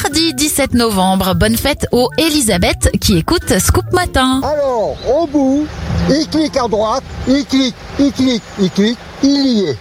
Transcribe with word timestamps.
mardi 0.00 0.32
17 0.32 0.72
novembre. 0.72 1.34
Bonne 1.34 1.56
fête 1.56 1.86
aux 1.92 2.08
Elisabeth 2.16 2.90
qui 2.98 3.18
écoute 3.18 3.58
Scoop 3.58 3.92
Matin. 3.92 4.40
Alors, 4.42 4.96
au 5.06 5.26
bout, 5.26 5.66
il 6.08 6.26
clique 6.28 6.56
à 6.56 6.66
droite, 6.66 7.04
il 7.28 7.44
clique, 7.44 7.74
il 7.98 8.10
clique, 8.10 8.42
il 8.58 8.70
clique, 8.70 8.98
il 9.22 9.46
y 9.46 9.64
est. 9.68 9.78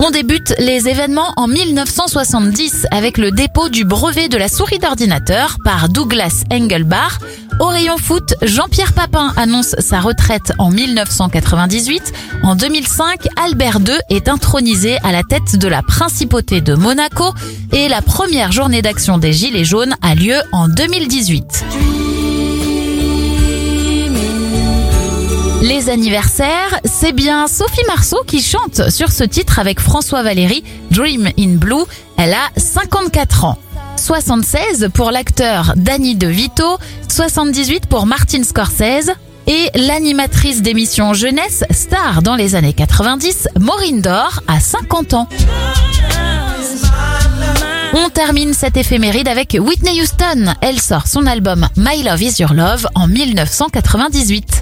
On 0.00 0.10
débute 0.10 0.54
les 0.58 0.88
événements 0.88 1.32
en 1.36 1.48
1970 1.48 2.86
avec 2.90 3.18
le 3.18 3.30
dépôt 3.30 3.68
du 3.68 3.84
brevet 3.84 4.28
de 4.28 4.38
la 4.38 4.48
souris 4.48 4.78
d'ordinateur 4.78 5.56
par 5.64 5.88
Douglas 5.88 6.44
Engelbart. 6.52 7.18
Au 7.60 7.66
rayon 7.66 7.98
foot, 7.98 8.34
Jean-Pierre 8.42 8.92
Papin 8.92 9.32
annonce 9.36 9.74
sa 9.80 10.00
retraite 10.00 10.52
en 10.58 10.70
1998. 10.70 12.12
En 12.42 12.54
2005, 12.54 13.26
Albert 13.36 13.80
II 13.86 13.98
est 14.08 14.28
intronisé 14.28 14.96
à 15.02 15.12
la 15.12 15.24
tête 15.24 15.56
de 15.56 15.68
la 15.68 15.82
principauté 15.82 16.60
de 16.60 16.74
Monaco 16.74 17.34
et 17.72 17.88
la 17.88 18.00
première 18.00 18.52
journée 18.52 18.80
d'action 18.80 19.18
des 19.18 19.32
Gilets 19.32 19.64
jaunes 19.64 19.96
a 20.02 20.14
lieu 20.14 20.36
en 20.52 20.68
2018. 20.68 21.64
Les 25.62 25.88
anniversaires, 25.90 26.78
c'est 26.84 27.12
bien 27.12 27.48
Sophie 27.48 27.84
Marceau 27.86 28.18
qui 28.26 28.40
chante 28.40 28.90
sur 28.90 29.10
ce 29.10 29.24
titre 29.24 29.58
avec 29.58 29.80
François 29.80 30.22
Valéry, 30.22 30.62
Dream 30.90 31.28
in 31.38 31.56
Blue. 31.56 31.84
Elle 32.16 32.32
a 32.32 32.48
54 32.56 33.44
ans. 33.44 33.58
76 33.96 34.90
pour 34.94 35.10
l'acteur 35.10 35.72
Danny 35.76 36.14
DeVito, 36.14 36.78
78 37.08 37.86
pour 37.86 38.06
Martin 38.06 38.44
Scorsese 38.44 39.10
et 39.48 39.70
l'animatrice 39.74 40.62
d'émission 40.62 41.12
jeunesse 41.12 41.64
star 41.70 42.22
dans 42.22 42.36
les 42.36 42.54
années 42.54 42.72
90, 42.74 43.48
Maureen 43.58 44.00
Dor, 44.00 44.42
à 44.46 44.60
50 44.60 45.14
ans. 45.14 45.28
On 47.94 48.10
termine 48.10 48.52
cette 48.54 48.76
éphéméride 48.76 49.28
avec 49.28 49.56
Whitney 49.58 50.00
Houston. 50.00 50.54
Elle 50.60 50.80
sort 50.80 51.06
son 51.08 51.26
album 51.26 51.66
My 51.76 52.02
Love 52.04 52.22
Is 52.22 52.34
Your 52.38 52.52
Love 52.54 52.86
en 52.94 53.08
1998. 53.08 54.57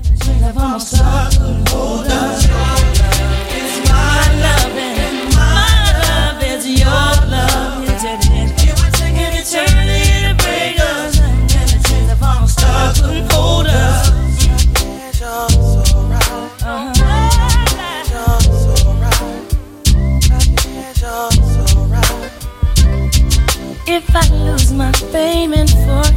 If 23.88 24.14
I 24.14 24.28
lose 24.30 24.72
my 24.72 24.92
fame 24.92 25.52
and 25.54 25.70
fortune 25.70 26.15